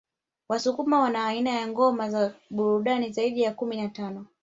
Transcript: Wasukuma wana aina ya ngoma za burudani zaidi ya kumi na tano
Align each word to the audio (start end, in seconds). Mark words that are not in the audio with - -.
Wasukuma 0.49 0.99
wana 0.99 1.25
aina 1.25 1.49
ya 1.51 1.67
ngoma 1.67 2.09
za 2.09 2.33
burudani 2.49 3.11
zaidi 3.11 3.41
ya 3.41 3.53
kumi 3.53 3.77
na 3.77 3.89
tano 3.89 4.25